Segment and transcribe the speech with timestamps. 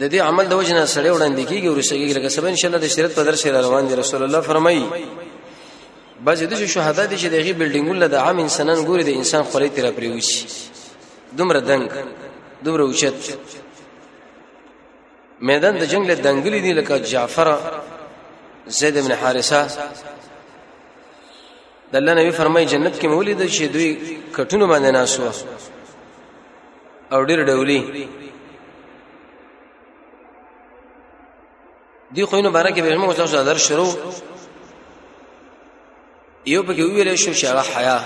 [0.00, 2.96] د دې عمل د وجنه سره وړاندې کیږي ورسېږي لکه سبا ان شاء الله د
[2.96, 4.84] شریعت په درس روان دي رسول الله فرمایي
[6.20, 9.90] بعض د شهدا دي چې دغه بلډینګونه د عام انسانان ګوري د انسان خولې تر
[10.00, 10.44] پریوشي
[11.32, 11.84] دومره دنګ
[12.62, 13.16] دومره اوچت
[15.40, 17.48] میدان د جنگ له دنګلې دی لکه جعفر
[18.66, 19.60] زید ابن حارثه
[21.92, 25.30] د الله نبی فرمای جنت کې مولې د شي دوی کټونو باندې ناسو
[27.12, 27.80] او ډېر ډولي
[32.14, 33.92] دی خو نو بارکه به موږ تاسو در شروع
[36.46, 37.98] یو په کې ویل شو چې هغه حیا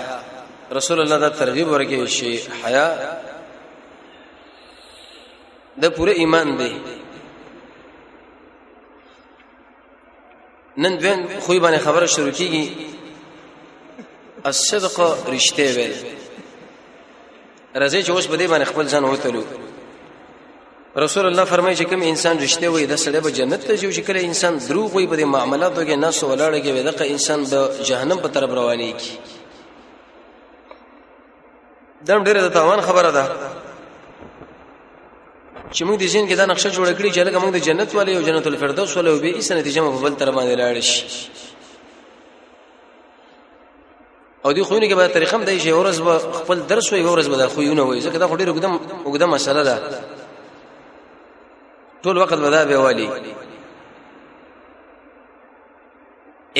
[0.71, 2.87] رسول الله دا ترغیب ورکړي شي حیا
[5.81, 7.00] د پوره ایمان دی
[10.77, 12.71] نن دویم خوې باندې خبره شروع کیږي
[14.43, 15.93] الصدق رښتې ویل
[17.75, 19.43] راځي چې اوس په دې باندې خپل ځان وتلو
[20.97, 23.99] رسول الله فرمایي چې کوم انسان رښتې وي د سړی به جنت ته ځي چې
[24.07, 28.17] کله انسان دروغ وي په دې معاملاتو کې ناس ولاړ کې دغه انسان به جهنم
[28.19, 29.11] په طرف روانېږي
[32.05, 33.25] دا ډېره د تاوان خبره ده
[35.77, 38.11] چې موږ د ژوند کې دا نقشه جوړ کړی چې لکه موږ د جنت والے
[38.17, 41.01] او جنت الفردوس والے به ایسه نتیجه مو په بل تر باندې لاړ شي
[44.45, 47.27] او دی خوونه کې به طریقه هم دی چې ورځ به خپل درس وي ورځ
[47.33, 48.73] به دا خوونه وي ځکه دا خو ډېر وګدم
[49.05, 49.75] وګدم مسله ده
[52.03, 53.09] ټول وخت به دا به والی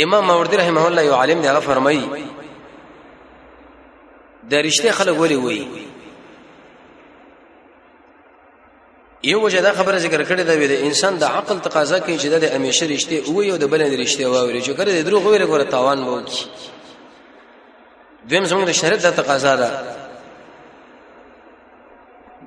[0.03, 2.05] امام ماوردی رحمه الله یو عالم دی هغه فرمایي
[4.49, 5.61] د رښتې خلک ولي وي
[9.23, 12.45] یو وجه دا خبره ذکر کړې ده د انسان د عقل تقاضا کوي چې د
[12.57, 15.99] امیشه رښتې او یو د بلند رښتې واوري چې کړه د دروغ ویره ګوره تاوان
[16.07, 16.45] وو کی
[18.29, 19.69] دویم زموږ د شریعت د تقاضا ده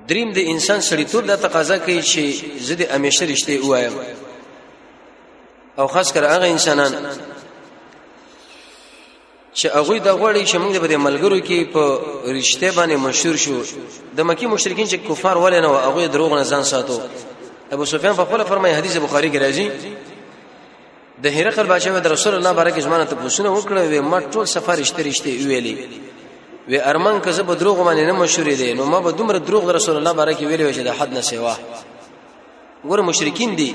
[0.09, 2.23] دریم د انسان سړیتوب د تقاضا کوي چې
[2.67, 3.95] زه د امیشه رښتې وایم
[5.79, 6.91] او خاص کر هغه انسانان
[9.59, 11.83] چې هغه د غوړې چې موږ به د ملګرو کې په
[12.37, 13.55] رښتې باندې مشهور شو
[14.17, 16.97] د مکی مشرکین چې کفار ولې نه هغه دروغ نه ځان ساتو
[17.77, 19.65] ابو سفیان په خپل فرمایي حدیث بخاری کې راځي
[21.27, 24.75] د هرقل بادشاہ د رسول الله بارک ازمانه ته پوښتنه وکړه و ما ټول سفر
[24.83, 25.77] رښتې رښتې ویلې
[26.71, 29.95] و ارمن کزه به دروغ باندې نه مشهور دي نو ما به دومره دروغ رسول
[30.01, 31.55] الله بارک ویلې چې د حد نه سیوا
[32.91, 33.69] ګور مشرکین دي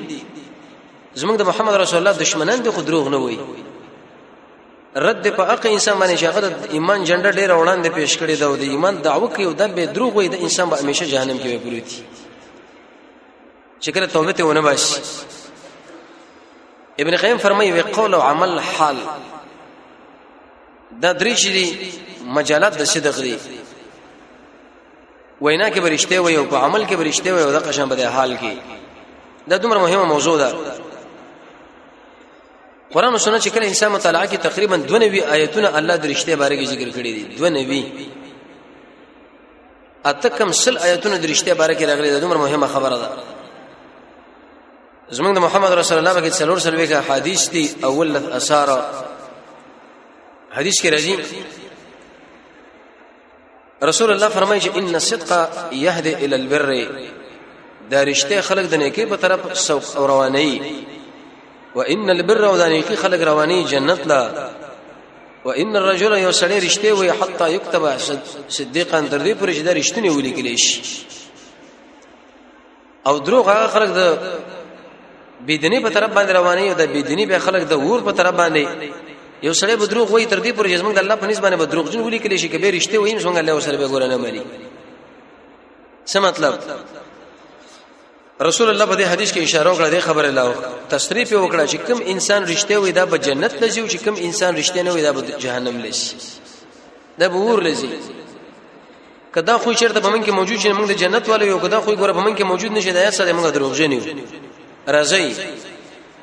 [1.17, 3.67] زمونږ د محمد رسول الله دشمنان دي خو دروغ نه وایي
[4.97, 9.03] رد په اق انسان باندې شغل ایمان جنډه ډیر وړاندې پیش کړی دا د ایمان
[9.03, 11.83] دعوه کوي او د به دروغ وي د انسان به همیشه جهنم کې پروت وي
[13.81, 14.83] چې کله توبه ته ونه باش
[16.99, 18.97] ابن قیم فرمایي وی قول او عمل حال
[21.03, 21.79] دا درې شي
[22.27, 23.37] مجالات د صدق دي
[25.41, 28.37] وینا کې برشته وي او په عمل کې برشته وي او د قشان بده حال
[28.37, 30.55] کې دا دومره مهمه موضوع ده
[32.95, 36.55] قران او سنت چې کله انسان مطالعه کوي تقریبا 92 آیتونه الله د رښتیا باره
[36.65, 37.25] کې ذکر کړی دي
[40.06, 43.09] 92 اته کم سل آیتونه د رښتیا باره کې راغلي دا دومره مهمه خبره ده
[45.17, 48.69] زمونږ د محمد رسول الله باندې څلور سلوي کا حدیث دي اول لث اثار
[50.59, 51.15] حدیث کې راځي
[53.83, 55.31] رسول الله فرمایي چې ان الصدق
[55.73, 56.89] يهدي الى البر
[57.91, 60.61] دا رښتیا خلق د نیکی په طرف سوق رواني
[61.75, 64.49] وان البر او د نیکی خلق رواني جنت لا
[65.44, 67.84] وان الرجل یو سړی رښتې وي حتا یكتب
[68.49, 70.82] صدیقا تر دې پرې چې دا رښتینی ولیکلی شي
[73.06, 74.19] او دروغ هغه خلق د
[75.40, 78.69] بيدینی په طرف باندې رواني او د بيدینی به خلق د ور په طرف باندې
[79.43, 81.56] یو سړی به دروغ وایي تر دې پرې چې موږ د الله په نسبت باندې
[81.58, 84.43] به دروغ جن ولیکلی شي کبه رښتې وایي موږ الله سره به ګورنه مالي
[86.12, 86.55] څه مطلب
[88.42, 90.52] رسول الله په دې حدیث کې اشاره وکړه د خبره لاو
[90.92, 94.56] تصریف وکړه چې کوم انسان رښتیا وي دا به جنت لږي او چې کوم انسان
[94.56, 96.16] رښتیا نه وي دا به جهنم لږي
[97.19, 97.88] دا به ور لږي
[99.37, 102.12] کدا خو چیرته بمن کې موجود شي موږ د جنت والو یو کدا خو ګوره
[102.20, 104.00] بمن کې موجود نشي دا یا سره موږ دروغجن یو
[104.88, 105.32] راځي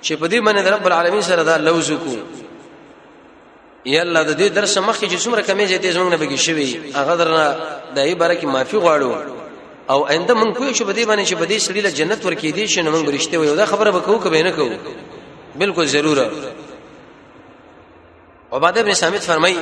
[0.02, 2.18] چې په دې باندې رب العالمین سره دا لوز کو
[3.86, 7.16] یا الله د دې درس مخکې چې څومره کمې زیاتې زموږ نه بګی شوی هغه
[7.16, 7.58] درنه
[7.96, 9.37] دایي بارکه معافي غواړو
[9.90, 12.80] او آینده مونږ پوه شو بده باندې چې بده سړي له جنت ورکې دي چې
[12.94, 14.78] مونږ رښتیا وي دا خبره وکړو کبه نه کوو
[15.56, 16.32] بالکل ضروره
[18.52, 19.58] عباده ابن سامت فرمایي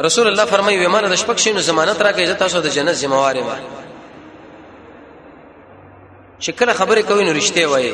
[0.00, 3.56] رسول الله فرمایي ومانه د شپږ شینو ضمانت راکې عزت تاسو د جنت ذمہوار ما
[6.46, 7.92] شکل خبره کوي نو رښتیا وایي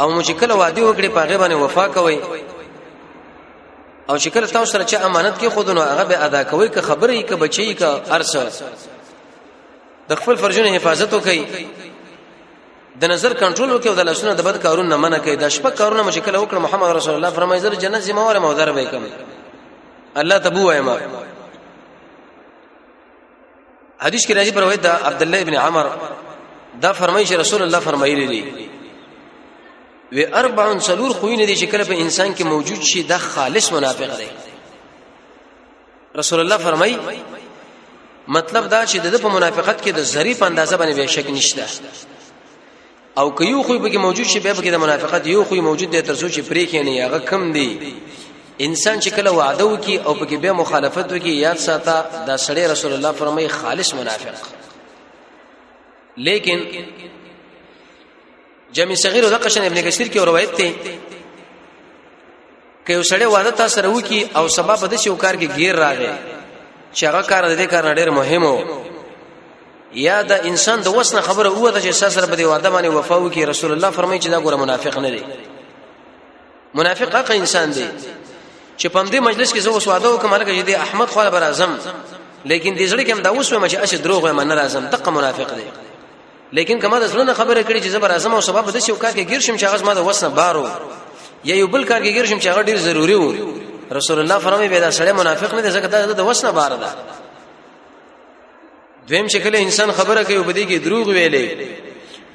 [0.00, 2.18] او مو چې کله وعده وکړي پاغه باندې وفا کوي
[4.10, 7.24] او چې کله تاسو سره چې امانت کې خودونو هغه به ادا کوي که خبرې
[7.28, 8.48] که بچي که ارسه
[10.08, 11.46] د خپل فرجونو حفاظت وکي
[13.00, 16.02] د نظر کنټرول وکي او د لاسونو د بد کارونو منع کوي د شپه کارونه
[16.02, 19.02] مشکل وکړه محمد رسول الله فرمایي زر جنت زموره مودر به کوم
[20.16, 20.96] الله تبو ایما
[24.00, 25.86] حدیث کې راځي پر وای دا عبد الله ابن عمر
[26.82, 28.70] دا فرمایي چې رسول الله فرمایلی دی
[30.12, 34.16] و اربع سلور خوینه دي چې کله په انسان کې موجود شي د خالص منافق
[34.18, 34.26] دی
[36.16, 36.98] رسول الله فرمای
[38.28, 41.64] مطلب دا چې د په منافقت کې د ظریف اندازه باندې به شک نشته
[43.18, 45.90] او که یو خو به کې موجود شي به کې د منافقت یو خو موجود
[45.90, 47.94] دی تر څو چې پرې کې نه هغه کم دی
[48.58, 52.92] انسان چې کله وعده وکي او پکې به مخالفت وکي یاد ساته دا سړی رسول
[52.92, 54.34] الله فرمای خالص منافق
[56.16, 56.58] لیکن
[58.76, 60.70] جمع صغیر او د قشن ابن کثیر کې روایت دی
[62.86, 66.12] کې وسړی واده تاسو راو کې او سبب د شی وکړ کې غیر راغی
[66.94, 68.58] چې هغه کار د دې کار ډېر مهم وو
[70.06, 73.26] یا د انسان د وسنه خبره هو د چې سره په دې واده باندې وفاو
[73.32, 75.22] کې رسول الله فرمایي چې دا ګوره منافق نه دی
[76.82, 77.86] منافق هغه انسان دی
[78.78, 81.72] چې په دې مجلس کې زه اوس واده وکم هغه دې احمد خو بر اعظم
[82.44, 85.10] لیکن دې ځړې کې هم دا اوس مې چې اش دروغ ومن نه راځم دغه
[85.20, 85.64] منافق دی
[86.52, 89.28] لیکن کما د زلون خبره کړي چې زبر اعظم او سبب د شیو کار کې
[89.28, 90.66] گیر شم چې هغه ما د وسنه بارو
[91.44, 93.34] یا یو بل کار کې گیر شم چې هغه ډیر ضروری و
[93.98, 96.94] رسول الله فرمایي به دا سړی منافق نه دی ځکه دا د وسنه بار ده
[99.08, 101.48] دویم شکل انسان خبره کوي په دې کې دروغ ویلې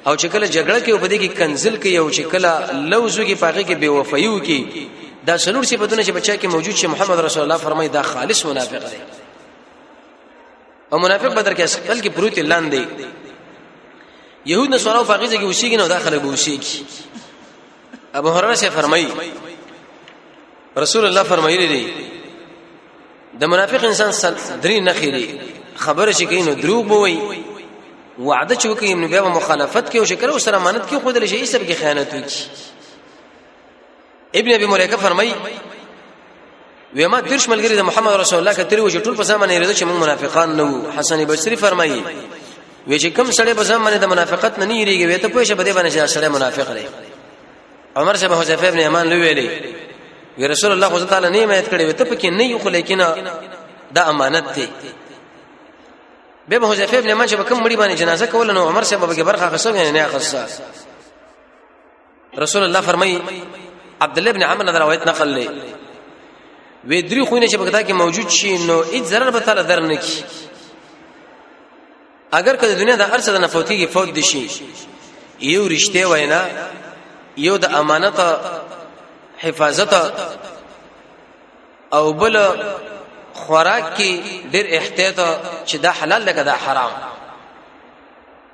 [0.06, 3.32] او چې کله جګړه کوي په دې کې کنزل کوي او چې کله لوزو کې
[3.32, 4.60] پاګه کې بے وفایو کې
[5.26, 8.88] دا څلور صفاتونه چې بچا کې موجود چې محمد رسول الله فرمایي دا خالص منافق
[8.92, 9.00] دی
[10.92, 12.84] او منافق بدر کې اصل کې پروت لاندې
[14.46, 16.82] يهود نه سوالو فقيزه کې وشيږي نو دا خلک به وشيږي
[18.14, 19.08] ابو هرره شه فرمایي
[20.78, 21.92] رسول الله فرمایلی دی
[23.40, 25.38] د منافق انسان درې نه خېری
[25.76, 27.18] خبره شي کینو دروغ بوي
[28.18, 31.26] وعده چې وکي نو بیا مخالفت کې او شکر او سره امانت کې خود له
[31.26, 32.46] شي سب کې خیانت وکي
[34.34, 35.34] ابن ابي مليكه فرمایي
[36.94, 39.72] ویما درش ملګری د محمد رسول الله کتری و چې ټول په سامان یې رضا
[39.74, 42.02] چې موږ منافقان نه وو حسن بصري فرمایي
[42.86, 45.72] وی چې کوم سړی په ځمانه د منافقت نه نیریږي وی ته پوه شه بده
[45.72, 46.86] باندې چې سړی منافق دی
[47.96, 49.48] عمر شه حذیفه ابن یمان لویلې
[50.38, 52.68] وی رسول الله صلی الله علیه وسلم نیمه کړې وی ته پکې نه یو خو
[52.68, 52.98] لیکن
[53.94, 54.68] دا امانت دی
[56.48, 59.22] به به حذیفه ابن یمان چې کوم مړي باندې جنازه کول نو عمر شه به
[59.22, 60.46] برخه غسو نه غسا
[62.38, 63.22] رسول الله فرمایي
[64.00, 65.50] عبد الله ابن عمر روایت نقل لې
[66.84, 70.24] وی درې خوینه چې بغدا کې موجود شي نو اې ضرر به تعالی درنه کی
[72.32, 74.44] اگر که د دنیا د ارسه د نفوتیږي فوت دي شي
[75.54, 76.40] یو رښتې وینا
[77.46, 78.18] یو د امانت
[79.44, 79.92] حفاظت
[81.98, 82.36] او بل
[83.42, 84.10] خوراک کې
[84.52, 85.18] ډېر احتیاط
[85.68, 86.92] چې دا حلال لکه دا حرام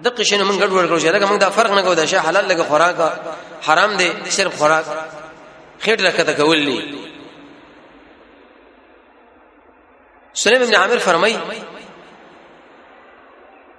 [0.02, 2.44] د قشنه من ګډ ورکړو چې دا موږ دا فرق نه کوو دا شی حلال
[2.46, 2.96] لکه خوراک
[3.68, 4.86] حرام دی صرف خوراک
[5.84, 6.78] خېټ راکته کولی
[10.34, 11.36] سلیم ابن عامر فرمای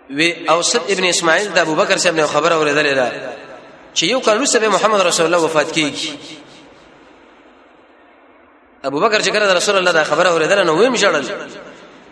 [0.09, 3.11] و اوسط ابن اسماعیل د ابوبکر صاحب نه خبر اوریدل دا
[3.93, 6.07] چې یو کال وروسته محمد رسول الله وفات کیږي
[8.83, 11.25] ابوبکر چې کړه رسول الله دا خبر اوریدل نو ویم شړل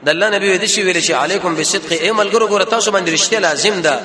[0.06, 3.39] د الله نبی دې شي ویل چې علیکم بالصدق ای ملګرو ګور تاسو باندې رښتیا
[3.39, 4.00] لازم ده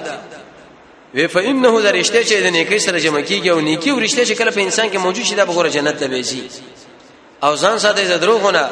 [1.14, 4.50] و فإنه ذا رښتیا چې د نیکی سره جمع کیږي او نیکی ورښتیا چې کله
[4.50, 6.42] په انسان کې موجود شي دا به ګور جنت ته بيزي
[7.44, 8.68] او ځان ساده ز دروغونه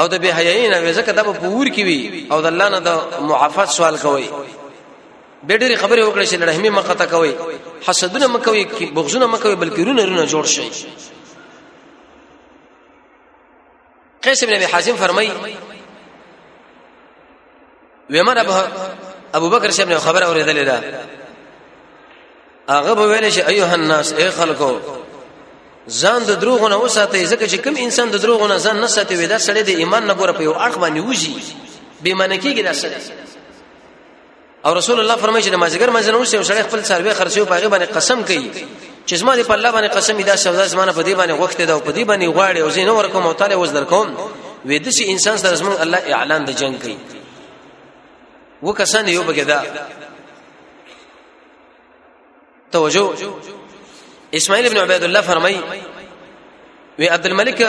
[0.00, 2.80] او د به حیاین او زکه د په ور کې وي او د الله نه
[2.86, 4.26] د معافات سوال کوي
[5.48, 7.32] بیډری خبره وکړي چې رحمی مقته کوي
[7.86, 8.64] حسدونه مکوي
[8.98, 10.68] بغزونه مکوي بلکې رونه رونه جوړ شي
[14.22, 15.28] قیس ابن ابي حازم فرمای
[18.10, 18.38] ومر
[19.32, 20.76] ابو بکر شبنه خبر اوریدل دا
[22.68, 24.72] هغه ویل شي ايها الناس اي خلکو
[25.88, 29.14] ځان د دروغ نه وساتې ځکه چې کوم انسان د دروغ نه ځان نه ساتي
[29.16, 31.34] وي دا سړی د ایمان نه ګوره په یو اړخ باندې وږي
[32.02, 33.00] به منکیږي دا سړی
[34.66, 37.90] او رسول الله فرمایي چې نمازګر مزنه اوسه او سړی خپل سروي خرڅو پاغه باندې
[37.96, 38.50] قسم کوي
[39.06, 41.78] چې زما دی په الله باندې قسم دا شوزا زما په دی باندې غوښته دا
[41.78, 44.14] په دی باندې غواړي او زین اور کوم او تعالی وز درکوم
[44.68, 46.96] وې د شي انسان سره زمون الله اعلان د جنگ کوي
[48.62, 49.60] وکسان یو بګدا
[52.72, 53.12] توجه
[54.34, 55.60] اسماعیل ابن عبید الله فرمای
[56.98, 57.60] وی عبد الملک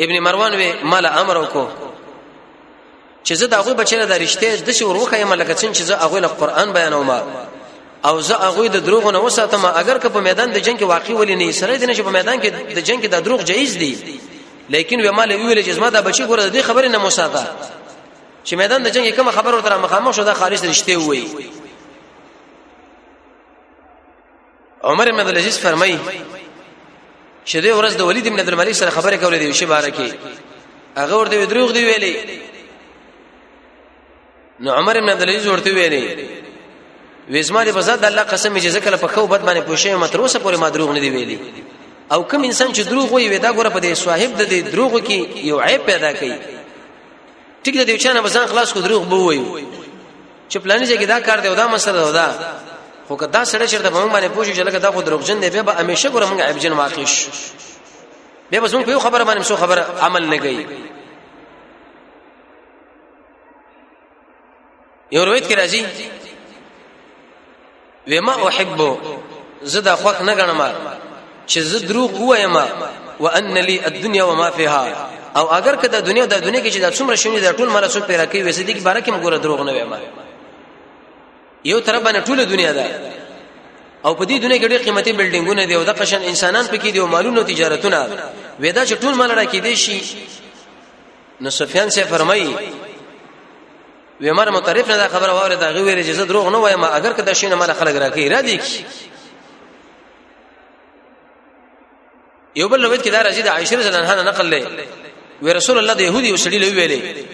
[0.00, 1.66] ابن مروان وی مال امر وکړو
[3.28, 6.18] چې زه دا غوي بچره د رښتې د شور وکایم لکه څنګه چې زه هغه
[6.20, 7.22] له قران بیانوم
[8.04, 11.14] او زه هغه د دروغ نه وساتم اگر که په میدان د جنگ کې واقع
[11.14, 13.76] ولې نه سره دي نه چې په میدان کې د جنگ کې د دروغ جایز
[13.78, 14.20] دي
[14.68, 17.44] لیکن وی مال ویل چې زما دا بچي ګوره د خبرې نه مساته
[18.44, 21.24] چې میدان د جنگ کې کوم خبر ورته مخامخ شو دا خارج رښتې وي
[24.84, 25.98] عمر بن عبد العزيز فرمای
[27.46, 30.98] چې د ورځ د ولید بن عبد الملک سره خبره کولې دی شی بارے کې
[30.98, 32.40] هغه ورته دروغ دی ویلي
[34.60, 36.04] نو عمر بن عبد العزيز ورته ویلي
[37.30, 40.68] وېزما دې بزاد الله قسم چې ذکر په خو بد باندې پوښې متروسه پورې ما
[40.68, 41.38] دروغ نه دی ویلي
[42.12, 45.36] او کوم انسان چې دروغ وي ودا ګوره په دې صاحب د دې دروغ کې
[45.50, 46.34] یو عیب پیدا کوي
[47.64, 49.42] ټیک دې چې نه بزان خلاص کو دروغ بو وي
[50.50, 52.28] چې پلانې چې دا کار دی ودا مسله ودا
[53.08, 55.72] خو که دا سړی چیرته موږ باندې پوښي چې لکه دا خو دروغجن دی به
[55.74, 57.30] همیشه ګورم موږ عیبجن واقع شو
[58.50, 60.66] به بس موږ په خبره باندې شو خبره عمل نه گئی
[65.10, 65.84] یو روایت کې راځي
[68.10, 68.98] و ما احب
[69.62, 70.72] زدا خوخ نه غنم
[71.48, 72.56] چې زه دروغ وایم
[73.20, 77.16] وان لي الدنيا وما فيها او اگر کدا دنیا د دنیا کې چې دا څومره
[77.16, 79.94] شونې د ټول مرسو پیرا کوي وسې دي کې بارکه موږ دروغ نه وایم
[81.64, 82.86] یو طرف باندې ټوله دنیا ده
[84.04, 86.98] او په دې دنیا کې ډېر قیمتي بلډینګونه دي او د قشن انسانان پکې دي
[86.98, 88.08] او مالونه او تجارتونه
[88.60, 90.00] وېدا چې ټول مال را کې دي شي
[91.40, 92.54] نو سفیان سے فرمایي
[94.20, 97.22] ویمر متعرف نه دا خبره واره دا غوړي چې زه دروغ نه وایم اگر که
[97.22, 98.58] د شینه مال خلک راکې را دي
[102.56, 104.66] یو بل نوید کې دا راځي د عائشه رضی الله عنها نقل لې
[105.42, 107.32] وی رسول الله د يهودي او سړي لوي ویلې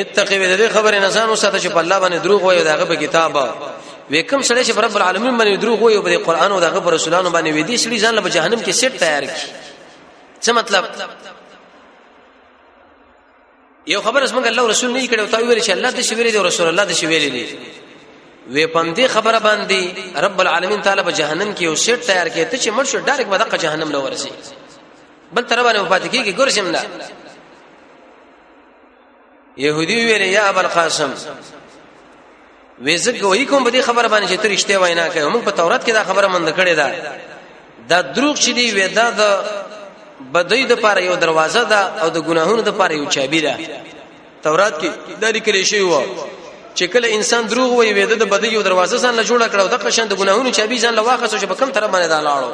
[0.00, 3.44] اتقوا دې خبره نه ځان وساته چې په الله باندې دروغ وایي داغه په کتابه
[4.10, 7.52] وکم سره چې رب العالمین باندې دروغ وایي په قران او داغه پر رسولانو باندې
[7.56, 10.84] وې دي سړي ځان له جهنم کې سیټ تیار کړي څه مطلب
[13.86, 16.38] یو خبر اسمه الله رسول نه کړي او تا ویل چې الله دې شویلې دي
[16.38, 17.48] رسول الله دې شویلې دي
[18.52, 19.80] وې پم دې خبره باندې
[20.24, 23.56] رب العالمین تعالی په جهنم کې یو سیټ تیار کړي ته چې مرشد ډایرک بدقه
[23.56, 24.30] جهنم لور شي
[25.32, 26.82] بل تر باندې وفات کیږي ګورشم نه
[29.58, 31.10] يهودي ویل یا ابو القاسم
[32.82, 35.92] وېزګ وې کوم به دې خبره باندې چې ترشته وینا کوي موږ په تورات کې
[35.92, 37.16] دا خبره مند کړې ده
[37.90, 39.44] دا دروغ چې دی وې دا د
[40.32, 43.54] بدوی د پاره یو دروازه ده او د ګناهونو د پاره یو چابي ده
[44.42, 46.02] تورات کې دا لیکل شوی و
[46.74, 49.78] چې کله انسان دروغ وایي وې د بدوی یو دروازه ځان له جوړه کړو د
[49.86, 52.52] قشند ګناهونو چابي ځان له واخصو چې په کم تر باندې دا لاړو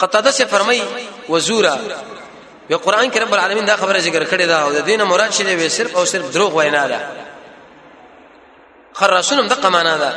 [0.00, 0.82] قطاده سے فرمای
[1.28, 1.76] وزورا
[2.68, 5.56] په قران کې رب العالمین دا خبره ذکر کړې ده او د دینه مراد شې
[5.58, 7.00] وي صرف او صرف دروغ وینا ده
[8.92, 10.10] خراسونم دغه معنا ده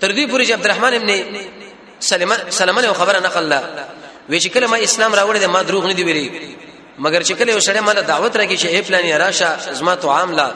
[0.00, 1.10] تر دې پورې چې عبدالرحمن ابن
[2.00, 3.62] سلمان سلمان یو خبره نقل لا
[4.28, 6.56] وی چې کله ما اسلام راوړې ما دروغ نه دی ویلي
[6.98, 10.32] مګر چې کله یو سړی مال دعوت راکې چې ای پلان راشه زما تو عام
[10.32, 10.52] لا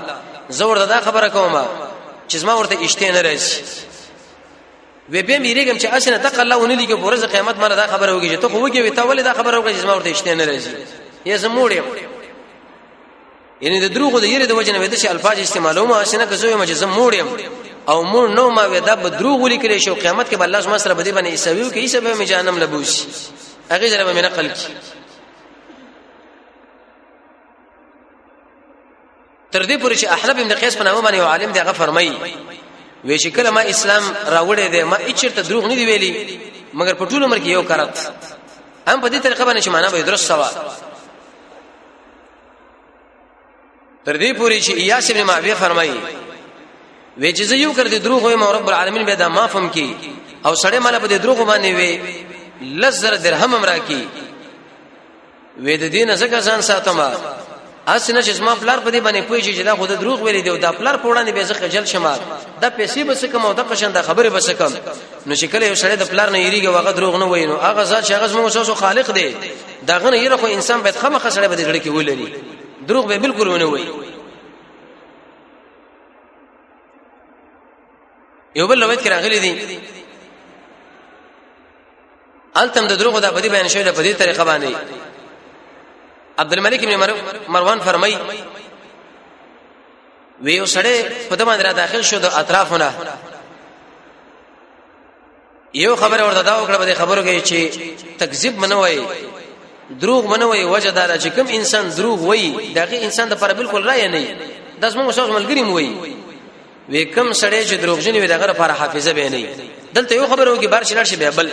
[0.49, 1.65] زور دا خبره کومه
[2.29, 3.92] چې زما ورته اشته نه راځي
[5.11, 8.39] و به میریګم چې اسنه تق الله ونی لګي پرز قیامت مله دا خبره وږي
[8.41, 10.61] ته خو وږي وي ته ولې دا خبره وږي چې ما ورته اشته نه لري
[11.27, 11.85] یې زموړ یو
[13.61, 16.55] یعنی د دروغو د یری د وجنه وې د شي الفاظ استعمالومه اسنه که زوی
[16.55, 17.29] مجه زموړ یم
[17.89, 20.95] او مور نو ما وې دا به دروغ ولیکل شي قیامت کې الله سبحانه سره
[20.95, 23.03] بده باندې ایسویو کې ایسبه مې جانم لبوش
[23.71, 24.67] هغه زره به نقل کی
[29.53, 32.13] تر دې پورې چې احلب ابن قیس په نامه باندې عالم دی هغه فرمایي
[33.05, 36.41] وې چې کله ما اسلام راوړې ده ما اچرته دروغ نه دی ویلي
[36.75, 37.99] مګر په ټول عمر کې یو کارت
[38.89, 40.49] هم په دې طریقه باندې چې معنا به درست سوا
[44.05, 45.95] تر دې پوري چې ایاس ابن معاویه فرمایي
[47.21, 49.97] وې چې زه یو کړ دې دروغ وې رب العالمین به دا معفم کی
[50.47, 52.23] او سړی مال په دې دروغ باندې وې
[52.63, 54.09] لزر درهم امرا کی
[55.63, 57.11] وې د دین څخه ځان ساتما
[57.89, 60.59] اس نه چې زما پلار په دې باندې پوي چې دا خود دروغ ویلې دی
[60.59, 62.05] دا پلار په وړاندې به زه خجل شم
[62.61, 64.73] دا پیسې به څه کوم دا قشن دا خبره به څه کوم
[65.27, 68.03] نو چې کله یو سړی د پلار نه یریږي واغه دروغ نه وینو هغه ځا
[68.07, 69.37] چې هغه زموږ سوسو خالق دی
[69.87, 72.35] دا غنه یره خو انسان به خمه خسړې به دې ډړ کې ولري
[72.89, 73.87] دروغ به بالکل ونه وي
[78.55, 79.79] یو بل لوي کړه غلي دي
[82.57, 84.75] التم د دروغ دا په دې بیان شوی په دې طریقه باندې
[86.39, 86.95] عبدالملک بن
[87.49, 88.17] مروان فرمای
[90.43, 90.97] وی وسړه
[91.31, 92.91] په دمن را داخل شو د اطرافونه
[95.75, 97.59] یو خبر ورته دا وکړه به خبرو کې چې
[98.19, 99.03] تکذیب منوي
[100.01, 104.09] دروغ منوي وجه دا چې کوم انسان دروغ وای دغه انسان د پر بالکل رائے
[104.09, 104.37] نه
[104.81, 106.17] د اسمو مشاور ملګری موي
[106.89, 109.49] وی کوم سړی چې دروغجن وي دغه پر حافظه به نه
[109.95, 111.51] دلته یو خبر وکړي بار شلړ شي به بل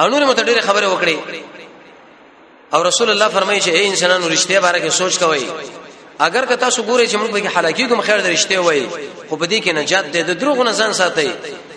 [0.00, 1.18] او نور متډیره خبره وکړي
[2.74, 5.42] او رسول الله فرمایي چې اے انسانانو رښتیا باره کې سوچ کوئ
[6.18, 8.86] اگر که تاسو ګورئ چې موږ به حلاکی کوم خیر درشته وای
[9.28, 11.30] خو په دې کې نجات دی د دروغ نه ځان ساتي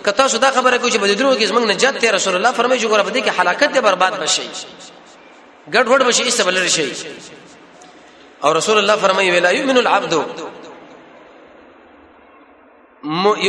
[0.06, 2.82] که تاسو دا خبره کوئ چې په دروغ کې موږ نجات دی رسول الله فرمایي
[2.82, 4.42] چې ګوره په دې کې حلاکت دی برباد بشي
[5.74, 6.92] ګډ وډ بشي استبلل شي
[8.44, 10.14] او رسول الله فرمایي ولا یؤمن العبد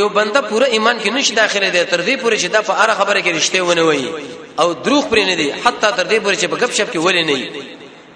[0.01, 2.91] یو بنده پوره ایمان کې نشي داخله دی تر دې پورې چې دا په اړه
[2.99, 4.11] خبره کې رښتیا ونه وي
[4.59, 7.23] او دروغ پرې نه دی حتی تر دې پورې چې په غب شپ کې ولې
[7.29, 7.63] نه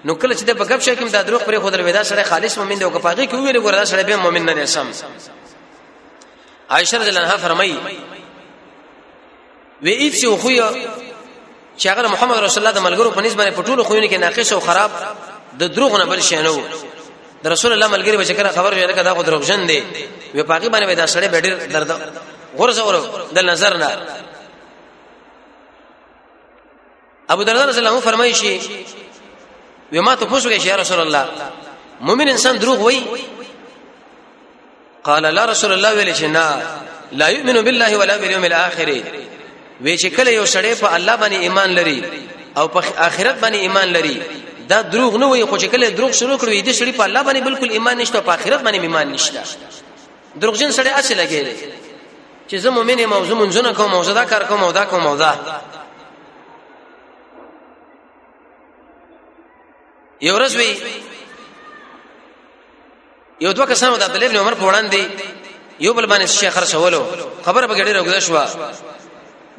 [0.04, 2.58] نو کله چې د په غب شپ کې دا دروغ پرې خود ودا سره خالص
[2.58, 4.86] مؤمن دی او کفاغي کې ویل ګور دا سره به مؤمن نه دی سم
[6.70, 7.78] عائشه رضی الله عنها فرمایي
[9.82, 10.48] وی ایف چې خو
[11.78, 14.60] چې هغه محمد رسول الله د ملګرو په نسبت په ټولو خوونه کې ناقص او
[14.60, 14.90] خراب
[15.58, 16.50] د دروغ نه بل شي نه
[17.44, 19.78] د رسول الله ملګری به څنګه خبر وي نه کدا خو دروغجن دي
[20.34, 21.90] وی پاګی باندې دا سړی بیډر درد
[22.58, 22.96] غرزه ور
[23.36, 23.88] د نظر نه
[27.34, 28.60] ابو دردا رسول الله فرمایي شي
[29.92, 31.26] وی ما ته پوښتنه شي رسول الله
[32.00, 33.00] مؤمن انسان دروغ وای
[35.04, 36.46] قال لا رسول الله ویل شي نه
[37.12, 38.88] لا يؤمن بالله ولا باليوم الاخر
[39.80, 42.04] وی چې کله یو سړی په الله باندې ایمان لري
[42.56, 44.20] او په آخرت باندې ایمان لري
[44.68, 47.44] دا دروغ نه وي خو چې کله دروغ شروع کړوي دې سړي په الله باندې
[47.46, 49.42] بالکل ایمان نشته په آخرت باندې ایمان نشته
[50.36, 51.72] دروغجن سړی اصل لګیږي
[52.50, 54.84] چې زه مؤمن یم او زه منځونه کوم او زه دا کار کوم او دا
[54.84, 55.34] کوم او دا
[60.20, 60.76] یو ورځ وی
[63.40, 64.98] یو دوه کسانو د عبد الله بن عمر په وړاندې
[65.80, 67.06] یو بل باندې شیخ رسولو
[67.44, 68.36] خبره به ګډه راغله شو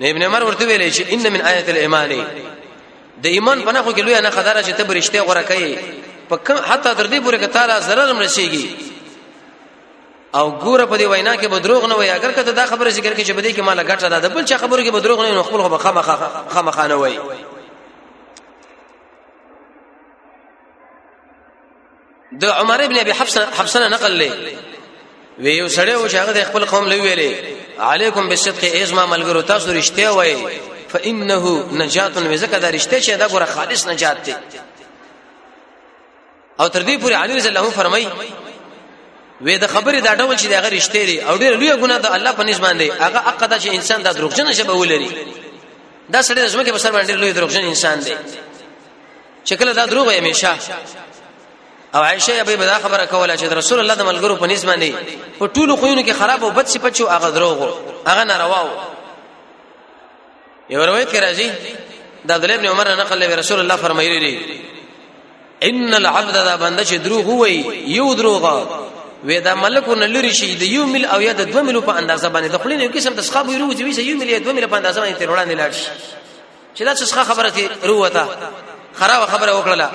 [0.01, 2.11] ابن عمر ورته ویلې چې ان من آیت الایمان
[3.23, 5.77] د ایمان پناه خو کې لوی نه خداره چې ته برشته غره کوي
[6.29, 8.65] په کم حتی تر دې پورې کتاله zarar مرشيږي
[10.35, 13.13] او ګوره په دې وینا کې به دروغ نه وي اگر کته دا خبره ذکر
[13.15, 15.61] کې چې بده کې مال غټه ده بل چې خبره کې به دروغ نه خپل
[15.61, 16.01] خو بخمه
[16.55, 17.19] خمه خانه وي
[22.41, 24.31] د عمر ابن ابي حفص حفصه نقل لې
[25.39, 29.73] وی یو سړی و چې هغه خپل قوم لوي ویلې علیکم بالصدق ایزما ملګرو تاسو
[29.81, 30.59] رښتیا وایي
[30.97, 34.35] فانه نجات وزکه دا رشته چې دا ګوره خالص نجات دی
[36.59, 38.07] او تر دې پورې علي رضی الله عنه فرمایي
[39.41, 42.31] وې د خبرې دا ډول چې دغه رښتې لري او ډېر لوی ګناه د الله
[42.31, 45.11] په نس باندې هغه عقدا چې انسان د دروغجن شبه ولري
[46.09, 48.15] دا سړی د زمکه په سر باندې لوی دروغجن انسان دی
[49.45, 50.55] چې کله دا دروغ یې همیشه
[51.95, 54.93] او عائشه به دا خبره کوله چې رسول الله د ملګرو په نس باندې
[55.39, 57.75] په ټولو خوینو کې خراب او بد صفات شو هغه دروغ
[58.07, 58.69] هغه نارواو
[60.69, 61.49] یو روایت کې راځي
[62.25, 64.61] د عبد الله ابن عمر نقل له رسول الله فرمایلی دی
[65.63, 68.83] ان العبد ذا بند چې دروغ وي یو دروغه
[69.27, 72.29] وې دا ملکو نلری شي د یو مل او یا د دو ملو په اندازه
[72.29, 74.75] باندې د خپلین یو قسم تسخاب ویرو چې ویسه یو مل یا دو مل په
[74.75, 75.89] اندازه باندې تر وړاندې لاړ شي
[76.77, 78.25] چې دا څه خبره تي روته
[78.99, 79.87] خراب خبره وکړه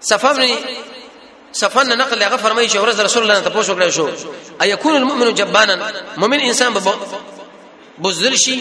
[0.00, 0.54] صفابني
[1.52, 4.08] صفان نقل هغه فرمایي چې ورځ رسول الله ته پوښتنه وکړه شو
[4.62, 6.80] ايكون المؤمن جبانا مؤمن انسان به
[7.98, 8.58] بزدل شي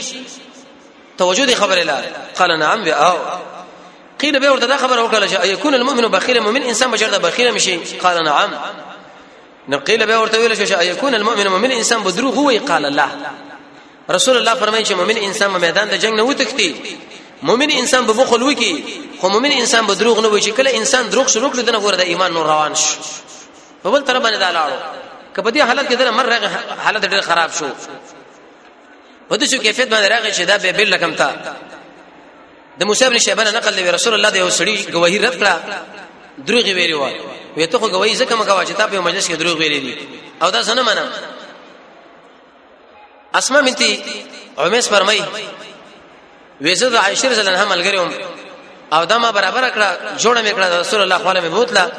[1.17, 2.01] توجه دي خبره لا
[2.39, 3.17] قال نعم و او
[4.21, 8.23] قيل به ورته خبره وکړه چې يكون المؤمن بخيلا مؤمن انسان بشر بخيلا مشي قال
[8.23, 8.49] نعم
[9.67, 13.09] نقيل به ورته ویل چې يكون المؤمن مؤمن انسان بدروغ وي قال الله
[14.09, 16.81] رسول الله فرمایي چې مؤمن انسان په میدان د جنگ نه وتکتی
[17.43, 18.83] مؤمن انسان به بخل وکي
[19.21, 21.95] خو مؤمن انسان به دروغ نه وایي چې کله انسان دروغ شروع کړي دنه ګوره
[21.95, 22.87] د ایمان نور روان شي
[23.83, 26.39] په بل تر باندې دا لاړو کبه دې حالت کې دنه مر
[26.83, 27.65] حالت ډېر خراب شو
[29.29, 31.29] په دې شو کیفیت باندې راغی چې دا به بل رقم تا
[32.79, 35.53] د موسی ابن شیبان نقل دی رسول الله د یو سړي گواهی رد کړه
[36.47, 37.09] دروغ ویری و
[37.57, 40.07] وې ته خو گواہی زکه مګه چې تا په مجلس کې دروغ ویری دي
[40.41, 41.09] او دا څنګه منم
[43.35, 44.03] اسماء بنتي
[44.57, 45.21] عمیس فرمای
[46.61, 48.11] وېزه د عائشه رضی الله عنها ملګریوم
[48.93, 51.91] او دا ما برابر کړه جوړه مې کړه رسول الله صلی الله علیه وسلم بوتله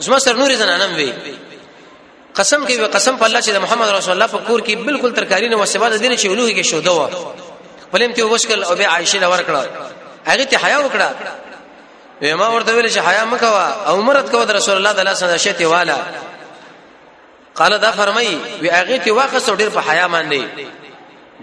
[0.00, 1.12] زما سر نورې زنانم وی
[2.36, 5.48] قسم کوي به قسم په الله چې محمد رسول الله په کور کې بالکل ترکاری
[5.48, 7.08] نه وسبه د دین چې اولوه کې شو دوا
[7.92, 9.68] ولیم ته وشکل او به عائشه لور کړه
[10.28, 14.76] هغه ته حیا وکړه ما ورته ویل چې حیا مکوا او مرت کو د رسول
[14.76, 15.96] الله صلی الله علیه وسلم ته والا
[17.54, 20.42] قال دا فرمای وی هغه ته واخص ډیر په حیا باندې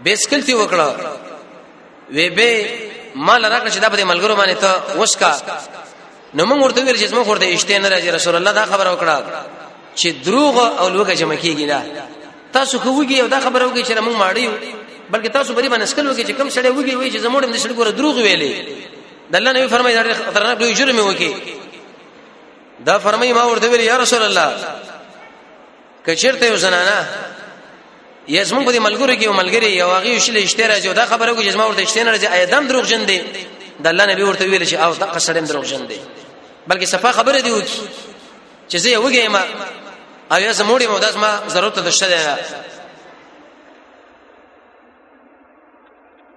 [0.03, 1.09] بیسکل تی وکړه
[2.11, 2.69] وی به
[3.15, 5.33] مال راکړه چې دا په ملګرو باندې ته وشکا
[6.33, 9.43] نو موږ ورته ویل چې موږ ورته اشته نه راځي رسول الله دا خبر وکړه
[9.95, 11.83] چې دروغ او لوګه جمع کیږي نه
[12.53, 14.51] تاسو کوږي او دا خبره وکړي چې موږ ماړیو
[15.11, 17.87] بلکې تاسو بری باندې سکل وکړي چې کم سړی وګي وي چې زموږ د شړګور
[17.89, 18.53] دروغ ویلې
[19.31, 21.33] د الله نبی فرمایي دا خطرناک لوی جرم وکي
[22.85, 24.53] دا فرمایي ما ورته ویل یا رسول الله
[26.07, 26.99] کچیرته یو زنانا
[28.27, 31.55] یا زموږ په ملګری کې یو ملګری یو هغه شل اشتراج دا خبره وکړي چې
[31.55, 33.21] ما ورته اشتنه راځي ایدم دروغ جن دي
[33.83, 35.99] د الله نبی ورته ویل چې او دا قصړم دروغ جن دي
[36.67, 37.79] بلکې صفه خبره دی وکړي
[38.71, 39.35] چې زه یو وګیم
[40.33, 42.37] او یا زموړي مو داس ما ضرورت د شته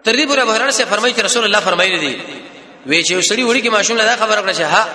[0.05, 2.21] تر دې پورې بهران سے فرمایي چې رسول الله فرمایلی دي
[2.87, 4.89] وی چې وسړي وړي کې ماشوم لا خبر کړشه ها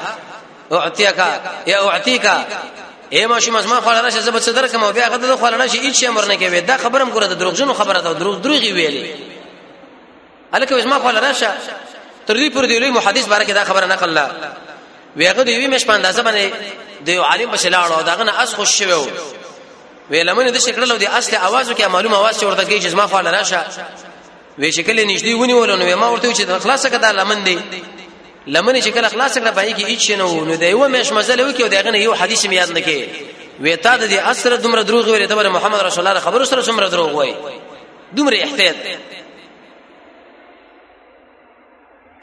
[0.71, 2.45] اعتیاکا یا اعتیکا
[3.13, 6.35] اے ماشوم اسما خلانه شه زبر صدر کوم بیا غته خلانه شه هیڅ امر نه
[6.35, 9.15] کوي دا خبرم کوله د دروغجنو خبره ده دروغ دروغي ویلي
[10.53, 11.51] الکه اسما خلانه شه
[12.27, 14.31] تر دې پورې دی لوی محدث بارکه دا خبره نقل لا
[15.15, 16.49] ویغه دی وی مش په اندازه باندې
[17.05, 19.07] د یو عالم بشلاړ او داغه نه اس خوش شوو
[20.09, 22.95] وی لمن د شکل او د اصل आवाज کې معلومه आवाज چې ورته کې چې
[22.95, 23.65] ما فعال راشه
[24.57, 27.59] وی شکل نشدي ونی ولون نو ما ورته چې خلاصه کده لمن دی
[28.47, 31.41] لمن چې کله خلاص کړه پای کې هیڅ نه و نو دا یو مېش مزل
[31.41, 33.01] و کې داغه یو حدیث میاد نه کې
[33.63, 36.89] وې تا د دې اثر دومره دروغ ویل ته محمد رسول الله خبر سره څومره
[36.91, 37.35] دروغ وای
[38.15, 38.75] دومره احتیاط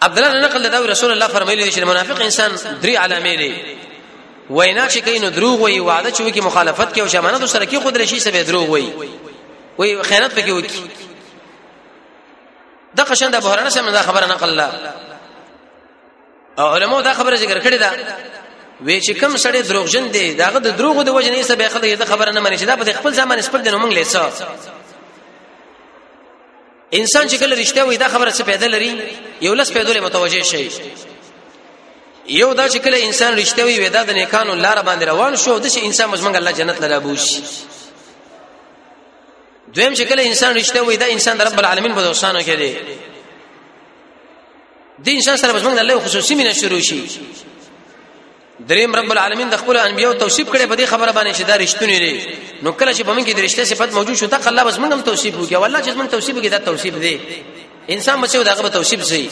[0.03, 2.51] عبد الله نقل دا رسول الله فرمایلی چې منافق انسان
[2.83, 3.88] درې علامې لري
[4.51, 7.97] وینا چې کین دروغ وي وعده چې وکي مخالفت کوي او شمانه سره کې خود
[7.97, 8.93] رشي سره دروغ وي
[9.79, 10.91] وي خیانت پکې وکي
[12.97, 14.71] د قشند ابو هرره سره دا خبره نقل لا
[16.59, 17.91] او علماء دا خبره ذکر کړی دا
[18.81, 22.33] وی چې کم سړی دروغجن دی داغه د دروغ د وجنې سره به دا خبره
[22.33, 24.21] نه مانی چې دا په خپل ځمانه سپک دی نو موږ لیسو
[26.95, 29.03] انسان چې کله رښتیا وي دا خبره څه پیدا لري
[29.41, 30.69] یو لس پیدا لري متوجه شي
[32.29, 35.67] یو دا چې کله انسان رښتوی وي دا د نیکانو لار باندې روان شو د
[35.69, 37.33] چې انسان مزمنګ الله جنت لره بوش
[39.75, 42.77] دویم چې کله انسان رښتوی دا انسان د رب العالمین په دوستانو کې دی
[45.05, 47.03] د انسان سره مزمنګ د الله خصوصي مینه شروع شي
[48.69, 51.99] دریم رب العالمین د خپل انبیو توصیف کړي په دې خبره باندې چې دا رښتونی
[51.99, 52.27] دی
[52.63, 55.01] نو کله چې بمن کې د رښتیا صفت موجود شو ته الله بس موږ هم
[55.01, 57.21] توصیف وکړو الله چې موږ توصیف کې دا توصیف دی
[57.89, 59.25] انسان مچو داغه توصیف شي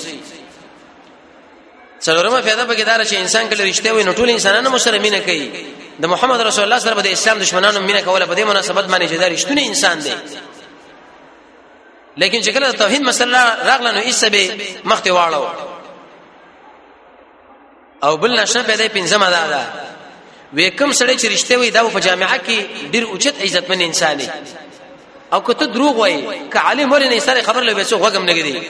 [2.04, 5.50] څلورمه فایده به کېدار چې انسان کله رښتیا وي نو ټول انسانانو مسره مینه کوي
[6.02, 9.18] د محمد رسول الله سره د اسلام دشمنانو مینه کوله په دې مناسبت باندې چې
[9.22, 10.12] دا رښتونی انسان دی
[12.16, 15.62] لیکن چې کله توحید مسله راغله نو ایسه به مخته واړو
[18.04, 19.66] او بل نشه پیدا پنځمه ده ده
[20.56, 24.28] وې کوم سړی چې رښتیا وي دا په جامعه کې ډیر اوچت عزتمن انسان دی
[25.32, 28.62] او کته دروغ وای ک عالم ورنه سره خبر لوي څو غوګم نګدي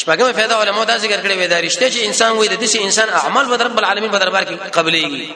[0.00, 3.08] شپږمه فائدہ علماء دا ذکر کړی وي دا رښتیا چې انسان وې د دې انسان
[3.20, 5.28] اعمال به رب العالمین په دربار کې قبليږي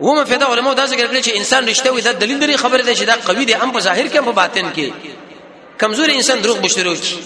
[0.00, 2.94] ومه فائدہ علماء دا ذکر کړی چې انسان رښتیا وې دا دلیل لري خبره ده
[2.94, 4.92] چې دا قوي دی هم په ظاهر کې هم په باطن کې
[5.78, 7.16] کمزور انسان دروغ بشرو شي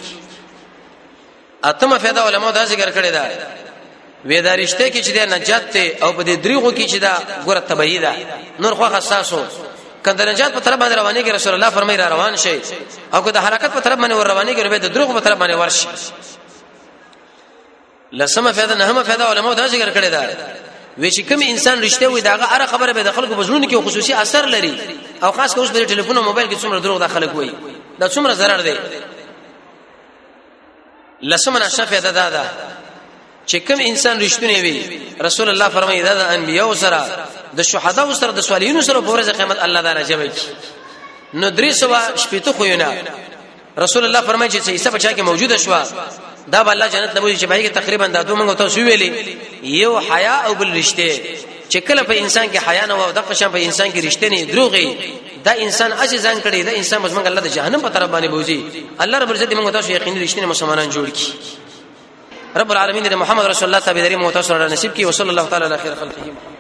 [1.71, 3.29] اتمه فائدہ علماء دا ذکر کړی دا
[4.27, 7.15] وې دا رښتیا کې چې دا نجات ته او په دې دروغو کې چې دا
[7.47, 8.13] ګوره تبعیدا
[8.59, 9.45] نور خو خاصاسو
[10.05, 12.61] کله نجات په طرف باندې رواني کې رسول الله فرمایي را روان شي
[13.15, 15.39] او کله حرکت په طرف باندې ور رواني کې نو به د دروغ په طرف
[15.39, 15.89] باندې ورشي
[18.13, 20.27] لسمه فایده نه هم فایده علماء دا ذکر کړی دا
[20.99, 24.13] وی چې کوم انسان رښتیا وي داغه هر خبره به د خلکو بزرونو کې خصوصي
[24.15, 24.81] اثر لري
[25.23, 27.53] او خاص کوس په ټلیفون او موبایل کې څومره دروغ داخله کوي
[27.99, 28.75] دا څومره zarar دی
[31.23, 32.45] لسمه نشه فایده دا ده
[33.47, 38.15] چې کوم انسان رښتونه وي رسول الله فرمایي دا د انبیو سره د شهدا او
[38.21, 40.15] سره د صالحینو سره په ورځ قیامت الله دا راځي
[41.41, 42.65] نو درې سوا شپېته خو
[43.85, 45.71] رسول الله فرمایي چې عیسی بچا کې موجوده شو
[46.55, 49.37] دا به الله جنت نموي چې باندې تقریبا دا دوه موږ تاسو ویلي
[49.77, 51.09] یو حیا او بل رشته
[51.73, 54.45] چې کله په انسان کې حیا نه و د قشم په انسان کې رشته نه
[54.53, 54.97] دروغي
[55.45, 58.61] دا انسان اجي ځان کړي دا انسان مزمن الله د جهنم په طرف باندې بوزي
[59.01, 63.69] الله رب عزت موږ تاسو یقیني رشته مسلمانان جوړ کړي رب العالمین دې محمد رسول
[63.69, 66.53] الله تابعداري موږ تاسو را نصیب کړي وصلی الله تعالی علی خیر خلقه